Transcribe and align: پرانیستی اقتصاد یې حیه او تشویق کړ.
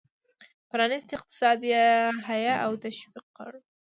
پرانیستی 0.69 1.13
اقتصاد 1.19 1.59
یې 1.71 1.85
حیه 2.27 2.55
او 2.65 2.71
تشویق 2.83 3.25
کړ. 3.37 3.51